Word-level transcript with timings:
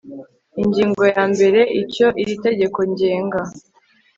ingingo 0.61 1.01
ya 1.15 1.23
mbere 1.33 1.61
icyo 1.81 2.07
iri 2.21 2.35
tegeko 2.45 2.79
ngenga 2.91 3.41